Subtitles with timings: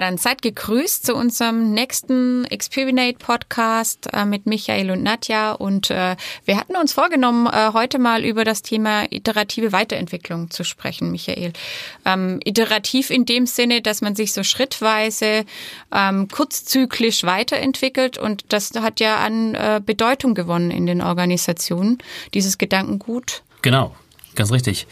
[0.00, 5.52] Dann seid gegrüßt zu unserem nächsten Experinate Podcast äh, mit Michael und Nadja.
[5.52, 10.64] Und äh, wir hatten uns vorgenommen, äh, heute mal über das Thema iterative Weiterentwicklung zu
[10.64, 11.52] sprechen, Michael.
[12.04, 15.44] Ähm, iterativ in dem Sinne, dass man sich so schrittweise
[15.92, 18.18] ähm, kurzzyklisch weiterentwickelt.
[18.18, 21.98] Und das hat ja an äh, Bedeutung gewonnen in den Organisationen,
[22.34, 23.42] dieses Gedankengut.
[23.62, 23.94] Genau,
[24.34, 24.86] ganz richtig.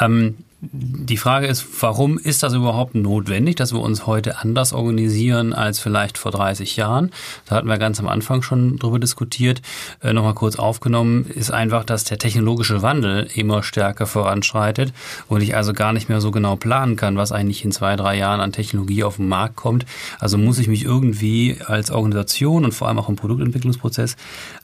[0.00, 0.38] Ähm
[0.72, 5.78] die Frage ist, warum ist das überhaupt notwendig, dass wir uns heute anders organisieren als
[5.78, 7.10] vielleicht vor 30 Jahren?
[7.46, 9.62] Da hatten wir ganz am Anfang schon drüber diskutiert.
[10.02, 14.92] Äh, Nochmal kurz aufgenommen, ist einfach, dass der technologische Wandel immer stärker voranschreitet
[15.28, 18.16] und ich also gar nicht mehr so genau planen kann, was eigentlich in zwei, drei
[18.16, 19.86] Jahren an Technologie auf den Markt kommt.
[20.18, 24.16] Also muss ich mich irgendwie als Organisation und vor allem auch im Produktentwicklungsprozess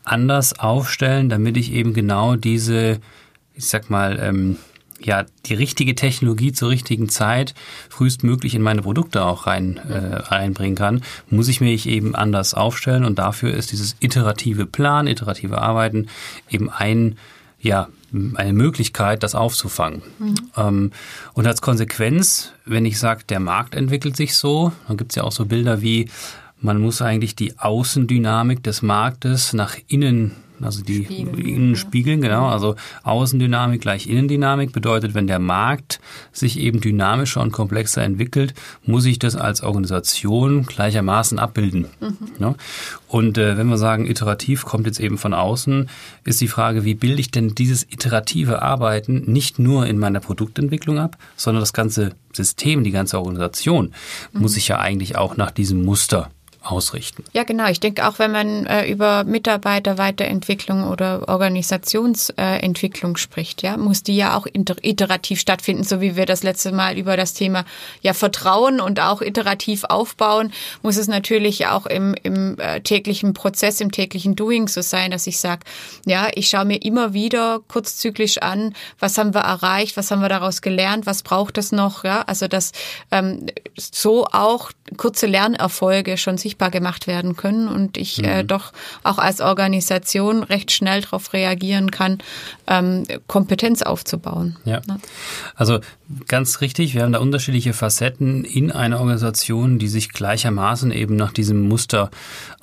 [0.04, 3.00] anders aufstellen, damit ich eben genau diese,
[3.54, 4.56] ich sag mal, ähm,
[5.06, 7.54] ja die richtige Technologie zur richtigen Zeit
[7.88, 13.04] frühestmöglich in meine Produkte auch rein äh, reinbringen kann, muss ich mich eben anders aufstellen
[13.04, 16.08] und dafür ist dieses iterative Plan, iterative Arbeiten
[16.50, 17.16] eben ein
[17.60, 17.88] ja
[18.34, 20.02] eine Möglichkeit, das aufzufangen.
[20.18, 20.34] Mhm.
[20.56, 20.92] Ähm,
[21.32, 25.22] und als Konsequenz, wenn ich sage, der Markt entwickelt sich so, dann gibt es ja
[25.22, 26.10] auch so Bilder wie,
[26.60, 30.32] man muss eigentlich die Außendynamik des Marktes nach innen
[30.64, 32.46] also die Spiegeln, innen spiegeln, genau.
[32.48, 36.00] Also Außendynamik gleich Innendynamik bedeutet, wenn der Markt
[36.32, 38.54] sich eben dynamischer und komplexer entwickelt,
[38.84, 41.86] muss ich das als Organisation gleichermaßen abbilden.
[42.00, 42.16] Mhm.
[42.38, 42.54] Ja?
[43.08, 45.88] Und äh, wenn wir sagen, iterativ kommt jetzt eben von außen,
[46.24, 50.98] ist die Frage, wie bilde ich denn dieses iterative Arbeiten nicht nur in meiner Produktentwicklung
[50.98, 53.92] ab, sondern das ganze System, die ganze Organisation
[54.32, 54.40] mhm.
[54.40, 56.30] muss ich ja eigentlich auch nach diesem Muster
[56.62, 57.24] ausrichten.
[57.32, 57.68] Ja, genau.
[57.68, 64.16] Ich denke auch, wenn man äh, über Mitarbeiterweiterentwicklung oder Organisationsentwicklung äh, spricht, ja, muss die
[64.16, 67.64] ja auch iterativ stattfinden, so wie wir das letzte Mal über das Thema
[68.00, 73.80] ja Vertrauen und auch iterativ aufbauen, muss es natürlich auch im, im äh, täglichen Prozess,
[73.80, 75.62] im täglichen Doing so sein, dass ich sage,
[76.06, 80.28] ja, ich schaue mir immer wieder kurzzyklisch an, was haben wir erreicht, was haben wir
[80.28, 82.72] daraus gelernt, was braucht es noch, ja, also dass
[83.10, 88.28] ähm, so auch kurze Lernerfolge schon sich sichtbar gemacht werden können und ich äh, mhm.
[88.28, 88.72] äh, doch
[89.04, 92.18] auch als Organisation recht schnell darauf reagieren kann,
[92.66, 94.56] ähm, Kompetenz aufzubauen.
[94.64, 94.82] Ja.
[94.86, 95.00] Ne?
[95.54, 95.80] Also
[96.28, 101.32] ganz richtig, wir haben da unterschiedliche Facetten in einer Organisation, die sich gleichermaßen eben nach
[101.32, 102.10] diesem Muster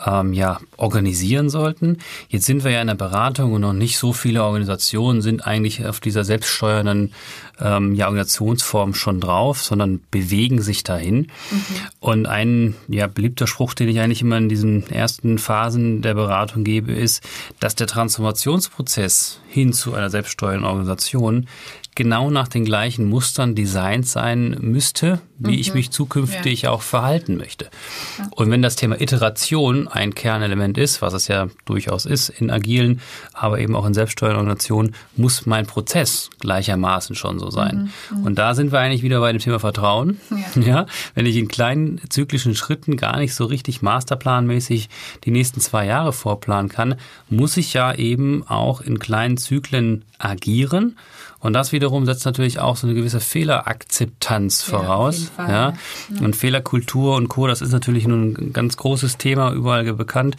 [0.06, 1.98] ähm, ja, organisieren sollten.
[2.28, 5.86] Jetzt sind wir ja in der Beratung und noch nicht so viele Organisationen sind eigentlich
[5.86, 7.12] auf dieser selbststeuernden
[7.60, 11.28] ähm, ja, Organisationsform schon drauf, sondern bewegen sich dahin.
[11.52, 11.66] Mhm.
[12.00, 16.64] Und ein ja, beliebter Spruch, den ich eigentlich immer in diesen ersten Phasen der Beratung
[16.64, 17.24] gebe, ist,
[17.60, 21.48] dass der Transformationsprozess hin zu einer selbststeuernden Organisation
[22.00, 25.60] genau nach den gleichen Mustern designt sein müsste, wie mhm.
[25.60, 26.72] ich mich zukünftig ja.
[26.72, 27.66] auch verhalten möchte.
[28.18, 28.30] Ja.
[28.32, 33.02] Und wenn das Thema Iteration ein Kernelement ist, was es ja durchaus ist in agilen,
[33.34, 37.92] aber eben auch in selbststeuernden Organisationen, muss mein Prozess gleichermaßen schon so sein.
[38.12, 38.20] Mhm.
[38.20, 38.24] mhm.
[38.28, 40.22] Und da sind wir eigentlich wieder bei dem Thema Vertrauen.
[40.56, 40.62] Ja.
[40.66, 40.86] ja.
[41.16, 44.88] Wenn ich in kleinen zyklischen Schritten gar nicht so richtig masterplanmäßig
[45.26, 46.96] die nächsten zwei Jahre vorplanen kann,
[47.30, 50.96] muss ich ja eben auch in kleinen Zyklen agieren
[51.42, 55.32] und das wiederum setzt natürlich auch so eine gewisse Fehlerakzeptanz voraus.
[55.38, 55.74] Ja, ja.
[56.22, 60.36] Und Fehlerkultur und Co., das ist natürlich nun ein ganz großes Thema, überall bekannt.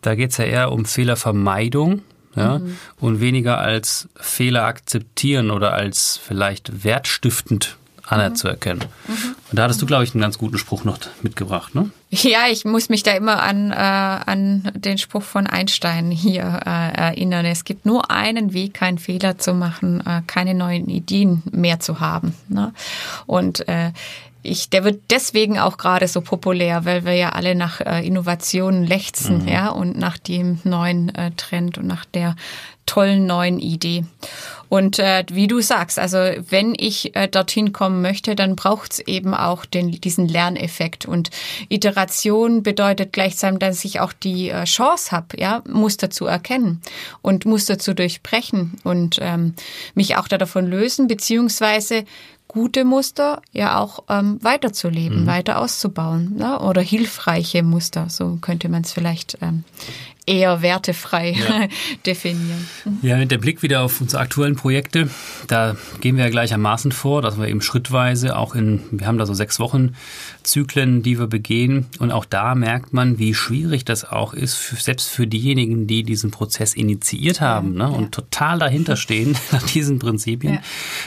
[0.00, 2.02] Da geht es ja eher um Fehlervermeidung.
[2.36, 2.76] Ja, mhm.
[2.98, 7.76] und weniger als Fehler akzeptieren oder als vielleicht wertstiftend
[8.06, 8.84] anerzuerkennen.
[9.08, 9.34] Mhm.
[9.50, 11.90] Und da hattest du, glaube ich, einen ganz guten Spruch noch mitgebracht, ne?
[12.10, 16.96] Ja, ich muss mich da immer an, äh, an den Spruch von Einstein hier äh,
[16.96, 17.44] erinnern.
[17.44, 22.00] Es gibt nur einen Weg, keinen Fehler zu machen, äh, keine neuen Ideen mehr zu
[22.00, 22.34] haben.
[22.48, 22.72] Ne?
[23.26, 23.90] Und äh,
[24.44, 28.84] ich, der wird deswegen auch gerade so populär, weil wir ja alle nach äh, Innovationen
[28.84, 29.48] lechzen, mhm.
[29.48, 32.36] ja, und nach dem neuen äh, Trend und nach der
[32.86, 34.04] tollen neuen Idee.
[34.74, 38.98] Und äh, wie du sagst, also wenn ich äh, dorthin kommen möchte, dann braucht es
[38.98, 41.06] eben auch den, diesen Lerneffekt.
[41.06, 41.30] Und
[41.68, 46.82] Iteration bedeutet gleichzeitig, dass ich auch die äh, Chance habe, ja, Muster zu erkennen
[47.22, 49.54] und Muster zu durchbrechen und ähm,
[49.94, 52.04] mich auch da davon lösen, beziehungsweise
[52.48, 55.26] gute Muster ja auch ähm, weiterzuleben, mhm.
[55.26, 56.58] weiter auszubauen ne?
[56.58, 59.62] oder hilfreiche Muster, so könnte man es vielleicht ähm,
[60.26, 61.68] eher wertefrei ja.
[62.06, 62.66] definieren.
[63.02, 65.10] Ja, mit der Blick wieder auf unsere aktuellen Projekte,
[65.48, 69.26] da gehen wir ja gleichermaßen vor, dass wir eben schrittweise auch in, wir haben da
[69.26, 69.94] so sechs Wochen
[70.42, 74.76] Zyklen, die wir begehen und auch da merkt man, wie schwierig das auch ist, für,
[74.76, 77.98] selbst für diejenigen, die diesen Prozess initiiert haben ja, ne, ja.
[77.98, 80.60] und total dahinter stehen nach diesen Prinzipien,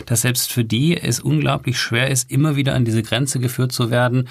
[0.05, 3.89] dass selbst für die es unglaublich schwer ist, immer wieder an diese Grenze geführt zu
[3.89, 4.27] werden.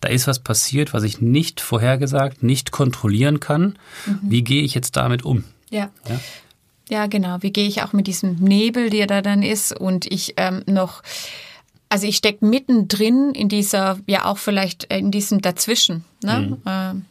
[0.00, 3.78] Da ist was passiert, was ich nicht vorhergesagt, nicht kontrollieren kann.
[4.06, 4.27] Mhm.
[4.30, 5.44] Wie gehe ich jetzt damit um?
[5.70, 5.90] Ja.
[6.08, 6.20] ja.
[6.90, 7.38] Ja, genau.
[7.40, 11.02] Wie gehe ich auch mit diesem Nebel, der da dann ist und ich ähm, noch,
[11.88, 16.04] also ich stecke mittendrin in dieser, ja auch vielleicht in diesem Dazwischen.
[16.22, 16.40] Ne?
[16.40, 16.62] Mhm.
[16.66, 17.04] Ähm,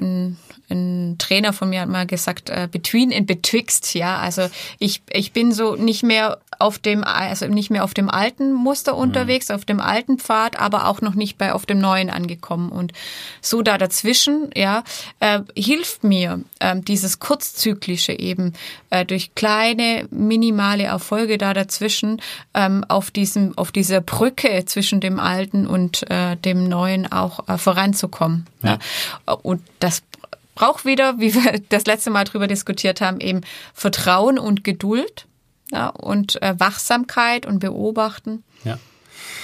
[0.00, 0.36] ein,
[0.68, 4.18] ein Trainer von mir hat mal gesagt, äh, between and betwixt, ja.
[4.18, 4.48] Also
[4.78, 8.92] ich, ich bin so nicht mehr auf dem, also nicht mehr auf dem alten Muster
[8.94, 9.00] mhm.
[9.00, 9.54] unterwegs, mhm.
[9.54, 12.70] auf dem alten Pfad, aber auch noch nicht bei auf dem neuen angekommen.
[12.70, 12.92] Und
[13.40, 14.84] so da dazwischen, ja,
[15.20, 18.52] äh, hilft mir äh, dieses kurzzyklische eben
[18.90, 22.20] äh, durch kleine minimale Erfolge da dazwischen
[22.54, 27.58] ähm, auf diesem, auf dieser Brücke zwischen dem alten und äh, dem neuen auch äh,
[27.58, 28.46] voranzukommen.
[28.62, 28.78] Ja.
[29.26, 29.32] ja.
[29.34, 29.89] Und das
[30.60, 33.40] braucht wieder, wie wir das letzte Mal drüber diskutiert haben, eben
[33.72, 35.26] Vertrauen und Geduld
[35.72, 38.44] ja, und äh, Wachsamkeit und Beobachten.
[38.64, 38.78] Ja.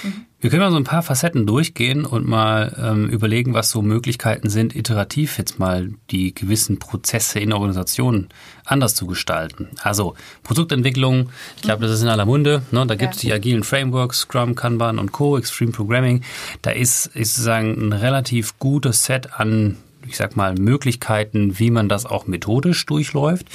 [0.03, 0.25] Mhm.
[0.39, 4.51] Wir können mal so ein paar Facetten durchgehen und mal ähm, überlegen, was so Möglichkeiten
[4.51, 8.29] sind, iterativ jetzt mal die gewissen Prozesse in Organisationen
[8.63, 9.69] anders zu gestalten.
[9.81, 10.13] Also
[10.43, 12.61] Produktentwicklung, ich glaube, das ist in aller Munde.
[12.69, 12.85] Ne?
[12.85, 13.29] Da gibt es ja.
[13.29, 16.21] die agilen Frameworks, Scrum, Kanban und Co., Extreme Programming.
[16.61, 19.77] Da ist, ist sozusagen ein relativ gutes Set an
[20.07, 23.47] ich sag mal, Möglichkeiten, wie man das auch methodisch durchläuft.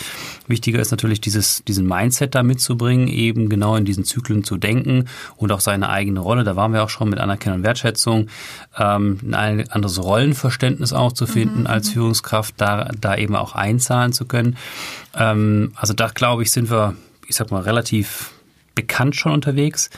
[0.47, 5.07] Wichtiger ist natürlich dieses, diesen Mindset da mitzubringen, eben genau in diesen Zyklen zu denken
[5.37, 6.45] und auch seine eigene Rolle.
[6.45, 8.29] Da waren wir auch schon mit Anerkennung und Wertschätzung,
[8.79, 11.67] ähm, ein anderes Rollenverständnis auch zu finden mhm.
[11.67, 11.93] als mhm.
[11.93, 14.57] Führungskraft, da, da eben auch einzahlen zu können.
[15.15, 16.97] Ähm, also da glaube ich, sind wir,
[17.27, 18.33] ich sag mal, relativ
[18.75, 19.91] bekannt schon unterwegs.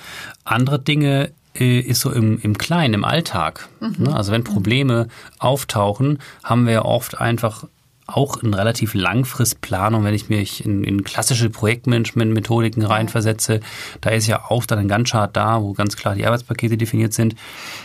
[0.45, 3.69] Andere Dinge ist so im, im Kleinen, im Alltag.
[3.81, 4.09] Mhm.
[4.09, 5.09] Also wenn Probleme
[5.39, 7.65] auftauchen, haben wir oft einfach
[8.06, 13.61] auch in relativ Langfristplanung, wenn ich mich in, in klassische Projektmanagement-Methodiken reinversetze,
[14.03, 17.35] da ist ja auch dann ein Gantt-Chart da, wo ganz klar die Arbeitspakete definiert sind.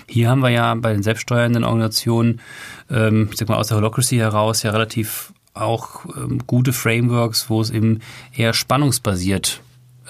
[0.08, 2.42] Hier haben wir ja bei den selbststeuernden Organisationen,
[2.90, 7.62] ähm, ich sag mal aus der Holocracy heraus, ja relativ auch ähm, gute Frameworks, wo
[7.62, 8.02] es eben
[8.36, 9.62] eher spannungsbasiert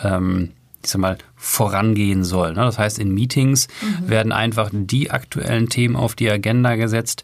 [0.04, 0.52] ähm,
[0.84, 2.54] ich sag mal, vorangehen soll.
[2.54, 2.62] Ne?
[2.62, 4.10] Das heißt, in Meetings mhm.
[4.10, 7.24] werden einfach die aktuellen Themen auf die Agenda gesetzt,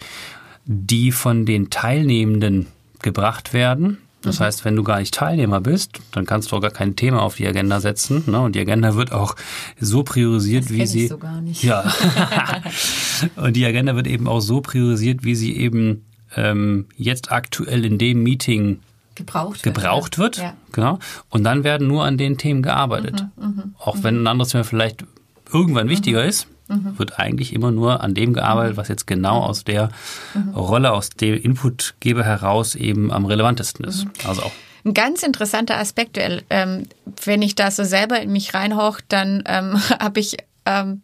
[0.65, 2.67] die von den Teilnehmenden
[3.01, 3.99] gebracht werden.
[4.21, 4.45] Das mhm.
[4.45, 7.35] heißt, wenn du gar nicht Teilnehmer bist, dann kannst du auch gar kein Thema auf
[7.35, 8.23] die Agenda setzen.
[8.27, 8.41] Ne?
[8.41, 9.35] Und die Agenda wird auch
[9.79, 11.03] so priorisiert, das wie sie.
[11.03, 11.63] Ich so gar nicht.
[11.63, 11.85] Ja.
[13.35, 16.05] und die Agenda wird eben auch so priorisiert, wie sie eben
[16.35, 18.79] ähm, jetzt aktuell in dem Meeting
[19.15, 19.75] gebraucht wird.
[19.75, 20.53] Gebraucht wird, ja.
[20.71, 20.99] genau.
[21.29, 23.25] Und dann werden nur an den Themen gearbeitet.
[23.35, 25.05] Mhm, mh, Auch wenn ein anderes Thema vielleicht
[25.51, 26.29] irgendwann wichtiger mhm.
[26.29, 26.97] ist, mhm.
[26.97, 28.77] wird eigentlich immer nur an dem gearbeitet, mhm.
[28.77, 29.89] was jetzt genau aus der
[30.33, 30.53] mhm.
[30.55, 34.05] Rolle, aus dem Inputgeber heraus eben am relevantesten ist.
[34.25, 34.51] Also auch
[34.85, 36.19] ein ganz interessanter Aspekt,
[36.49, 36.87] ähm,
[37.23, 41.01] wenn ich da so selber in mich reinhoch, dann ähm, habe ich ähm,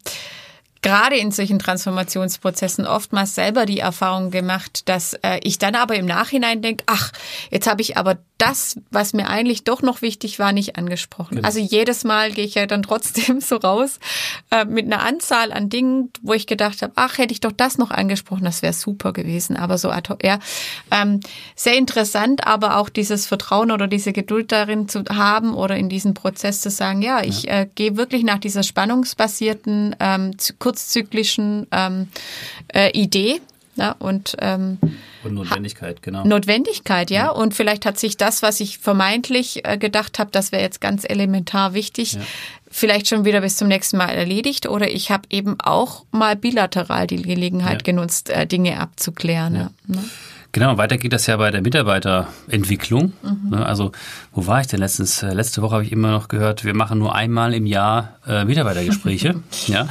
[0.82, 6.06] gerade in solchen Transformationsprozessen oftmals selber die Erfahrung gemacht, dass äh, ich dann aber im
[6.06, 7.12] Nachhinein denke, ach,
[7.50, 11.36] jetzt habe ich aber das, was mir eigentlich doch noch wichtig war, nicht angesprochen.
[11.36, 11.46] Genau.
[11.46, 14.00] Also jedes Mal gehe ich ja dann trotzdem so raus
[14.50, 17.78] äh, mit einer Anzahl an Dingen, wo ich gedacht habe, ach, hätte ich doch das
[17.78, 19.56] noch angesprochen, das wäre super gewesen.
[19.56, 20.40] Aber so ad hoc, ja,
[20.90, 21.20] ähm,
[21.54, 26.14] sehr interessant, aber auch dieses Vertrauen oder diese Geduld darin zu haben oder in diesem
[26.14, 27.48] Prozess zu sagen, ja, ich.
[27.48, 30.38] Äh, gehe wirklich nach dieser spannungsbasierten, ähm,
[30.72, 32.08] kurzzyklischen ähm,
[32.72, 33.40] äh, Idee
[33.76, 34.78] ja, und, ähm,
[35.24, 36.24] und Notwendigkeit, genau.
[36.24, 37.26] Notwendigkeit, ja.
[37.26, 37.30] ja.
[37.30, 41.04] Und vielleicht hat sich das, was ich vermeintlich äh, gedacht habe, das wäre jetzt ganz
[41.08, 42.20] elementar wichtig, ja.
[42.70, 44.68] vielleicht schon wieder bis zum nächsten Mal erledigt.
[44.68, 49.70] Oder ich habe eben auch mal bilateral die Gelegenheit genutzt, äh, Dinge abzuklären.
[49.86, 50.04] Ne?
[50.52, 53.14] Genau, weiter geht das ja bei der Mitarbeiterentwicklung.
[53.22, 53.50] Mhm.
[53.50, 53.90] Ne, also,
[54.32, 55.22] wo war ich denn letztens?
[55.22, 58.44] Äh, letzte Woche habe ich immer noch gehört, wir machen nur einmal im Jahr äh,
[58.44, 59.36] Mitarbeitergespräche.
[59.66, 59.88] ja.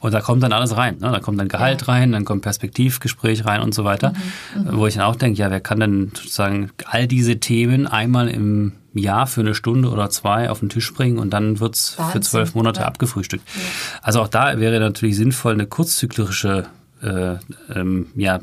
[0.00, 0.96] Und da kommt dann alles rein.
[0.98, 1.12] Ne?
[1.12, 1.86] Da kommt dann Gehalt ja.
[1.86, 4.12] rein, dann kommt Perspektivgespräch rein und so weiter.
[4.56, 4.62] Mhm.
[4.62, 4.76] Mhm.
[4.76, 8.72] Wo ich dann auch denke, ja, wer kann denn sozusagen all diese Themen einmal im
[8.94, 12.12] Jahr für eine Stunde oder zwei auf den Tisch bringen und dann wird's Wahnsinn.
[12.12, 12.86] für zwölf Monate ja.
[12.86, 13.44] abgefrühstückt.
[13.54, 13.62] Ja.
[14.02, 16.66] Also auch da wäre natürlich sinnvoll, eine kurzzyklische
[17.02, 17.36] äh,
[17.74, 18.40] ähm, ja,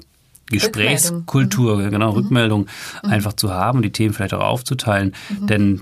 [0.50, 1.92] Gesprächskultur, mhm.
[1.92, 2.18] genau, mhm.
[2.18, 2.68] Rückmeldung
[3.04, 3.10] mhm.
[3.10, 5.14] einfach zu haben und die Themen vielleicht auch aufzuteilen.
[5.30, 5.48] Mhm.
[5.48, 5.82] Denn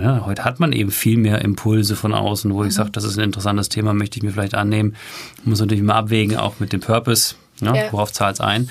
[0.00, 2.74] ja, heute hat man eben viel mehr Impulse von außen, wo ich mhm.
[2.74, 4.96] sage, das ist ein interessantes Thema, möchte ich mir vielleicht annehmen.
[5.44, 7.34] muss natürlich mal abwägen, auch mit dem Purpose.
[7.60, 7.92] Ja, ja.
[7.92, 8.70] Worauf zahlt es ein?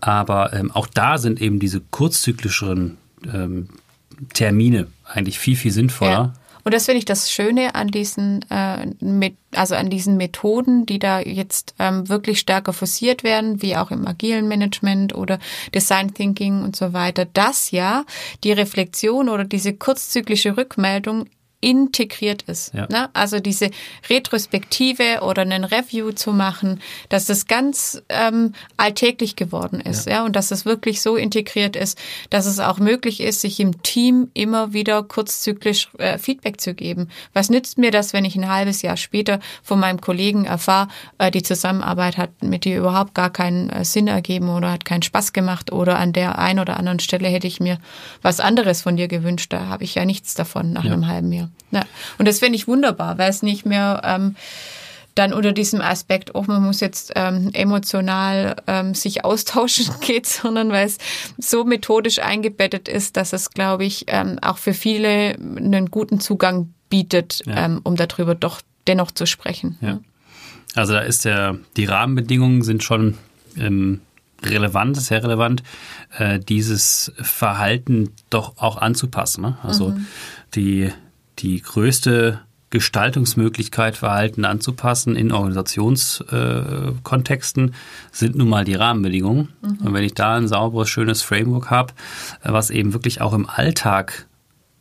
[0.00, 2.98] Aber ähm, auch da sind eben diese kurzzyklischeren
[3.32, 3.68] ähm,
[4.34, 6.34] Termine eigentlich viel, viel sinnvoller.
[6.64, 10.98] Und das finde ich das Schöne an diesen, äh, mit, also an diesen Methoden, die
[10.98, 15.38] da jetzt ähm, wirklich stärker forciert werden, wie auch im agilen Management oder
[15.74, 18.04] Design Thinking und so weiter, dass ja
[18.44, 21.26] die Reflexion oder diese kurzzyklische Rückmeldung
[21.60, 22.72] integriert ist.
[22.72, 22.86] Ja.
[22.90, 23.10] Ne?
[23.12, 23.70] Also diese
[24.08, 30.14] Retrospektive oder einen Review zu machen, dass das ganz ähm, alltäglich geworden ist, ja.
[30.14, 31.98] ja, und dass es wirklich so integriert ist,
[32.30, 37.08] dass es auch möglich ist, sich im Team immer wieder kurzzyklisch äh, Feedback zu geben.
[37.34, 40.88] Was nützt mir das, wenn ich ein halbes Jahr später von meinem Kollegen erfahre,
[41.18, 45.02] äh, die Zusammenarbeit hat mit dir überhaupt gar keinen äh, Sinn ergeben oder hat keinen
[45.02, 47.78] Spaß gemacht oder an der einen oder anderen Stelle hätte ich mir
[48.22, 49.52] was anderes von dir gewünscht.
[49.52, 50.92] Da habe ich ja nichts davon nach ja.
[50.92, 51.49] einem halben Jahr.
[51.70, 51.84] Ja.
[52.18, 54.36] Und das finde ich wunderbar, weil es nicht mehr ähm,
[55.14, 60.70] dann unter diesem Aspekt, oh, man muss jetzt ähm, emotional ähm, sich austauschen geht, sondern
[60.70, 60.98] weil es
[61.38, 66.72] so methodisch eingebettet ist, dass es, glaube ich, ähm, auch für viele einen guten Zugang
[66.88, 67.66] bietet, ja.
[67.66, 69.78] ähm, um darüber doch dennoch zu sprechen.
[69.80, 70.00] Ja.
[70.74, 73.18] Also da ist der, die Rahmenbedingungen sind schon
[73.56, 74.00] ähm,
[74.42, 75.62] relevant, sehr relevant,
[76.16, 79.42] äh, dieses Verhalten doch auch anzupassen.
[79.42, 79.58] Ne?
[79.62, 80.06] Also mhm.
[80.54, 80.92] die
[81.42, 87.74] die größte Gestaltungsmöglichkeit, Verhalten anzupassen in Organisationskontexten
[88.12, 89.48] sind nun mal die Rahmenbedingungen.
[89.60, 89.78] Mhm.
[89.84, 91.92] Und wenn ich da ein sauberes, schönes Framework habe,
[92.44, 94.28] was eben wirklich auch im Alltag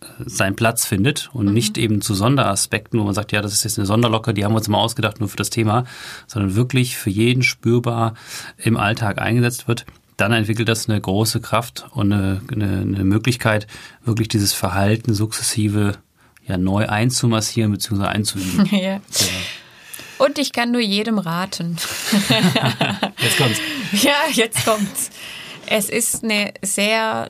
[0.01, 1.53] äh, seinen Platz findet und mhm.
[1.53, 4.53] nicht eben zu Sonderaspekten, wo man sagt, ja, das ist jetzt eine Sonderlocke, die haben
[4.53, 5.85] wir uns mal ausgedacht nur für das Thema,
[6.27, 8.13] sondern wirklich für jeden spürbar
[8.57, 13.65] im Alltag eingesetzt wird, dann entwickelt das eine große Kraft und eine, eine, eine Möglichkeit,
[14.03, 15.97] wirklich dieses Verhalten sukzessive
[16.49, 18.03] ja, neu einzumassieren bzw.
[18.03, 18.65] einzuüben.
[18.71, 18.79] ja.
[18.79, 18.99] ja.
[20.17, 21.77] Und ich kann nur jedem raten.
[23.21, 23.61] jetzt kommt's.
[23.93, 25.11] Ja, jetzt kommt's.
[25.65, 27.29] Es ist eine sehr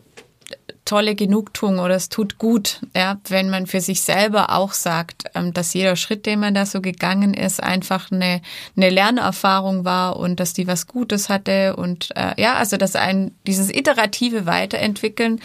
[0.85, 5.53] tolle Genugtuung oder es tut gut, ja, wenn man für sich selber auch sagt, ähm,
[5.53, 8.41] dass jeder Schritt, den man da so gegangen ist, einfach eine,
[8.75, 13.35] eine Lernerfahrung war und dass die was Gutes hatte und äh, ja, also dass ein
[13.45, 15.41] dieses iterative Weiterentwickeln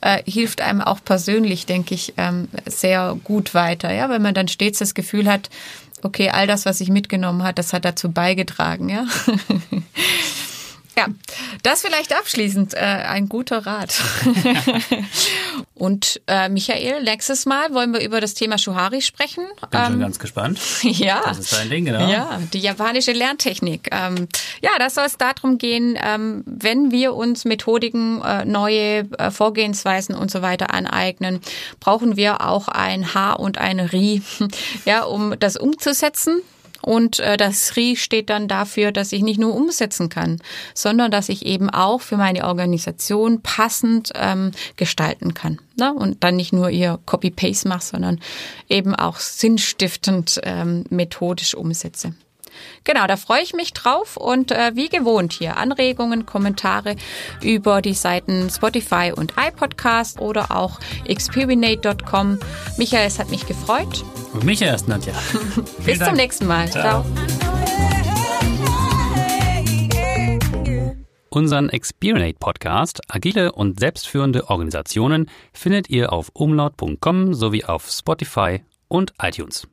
[0.00, 3.92] äh, hilft einem auch persönlich, denke ich, ähm, sehr gut weiter.
[3.92, 5.50] Ja, wenn man dann stets das Gefühl hat,
[6.02, 9.06] okay, all das, was ich mitgenommen hat, das hat dazu beigetragen, ja.
[10.96, 11.06] Ja,
[11.62, 13.94] das vielleicht abschließend äh, ein guter Rat.
[15.74, 19.44] Und äh, Michael, nächstes Mal wollen wir über das Thema Shuhari sprechen.
[19.70, 20.60] Bin ähm, schon ganz gespannt.
[20.82, 21.22] Ja.
[21.24, 22.10] Das ist dein Ding, genau.
[22.10, 23.88] Ja, die japanische Lerntechnik.
[23.90, 24.28] Ähm,
[24.60, 30.14] ja, da soll es darum gehen, ähm, wenn wir uns Methodiken, äh, neue äh, Vorgehensweisen
[30.14, 31.40] und so weiter aneignen,
[31.78, 34.22] brauchen wir auch ein H und ein Ri,
[34.84, 36.42] ja, um das umzusetzen.
[36.82, 40.38] Und äh, das RI steht dann dafür, dass ich nicht nur umsetzen kann,
[40.74, 45.60] sondern dass ich eben auch für meine Organisation passend ähm, gestalten kann.
[45.76, 45.92] Ne?
[45.92, 48.20] Und dann nicht nur ihr Copy-Paste mache, sondern
[48.68, 52.14] eben auch sinnstiftend ähm, methodisch umsetze.
[52.84, 56.96] Genau, da freue ich mich drauf und äh, wie gewohnt hier Anregungen, Kommentare
[57.42, 62.38] über die Seiten Spotify und iPodcast oder auch experinate.com.
[62.76, 64.04] Michael, es hat mich gefreut.
[64.32, 65.14] Und mich erst, Nadja.
[65.84, 66.10] Bis Dank.
[66.10, 66.70] zum nächsten Mal.
[66.70, 67.04] Ciao.
[67.04, 67.50] Ciao.
[71.32, 79.14] Unseren Experinate Podcast Agile und selbstführende Organisationen findet ihr auf umlaut.com sowie auf Spotify und
[79.22, 79.68] iTunes.